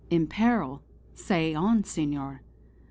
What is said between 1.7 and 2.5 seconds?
Senor!"